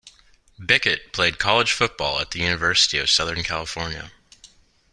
Bickett 0.57 1.13
played 1.13 1.37
college 1.37 1.73
football 1.73 2.19
at 2.19 2.31
the 2.31 2.39
University 2.39 2.97
of 2.97 3.07
Southern 3.11 3.43
California. 3.43 4.11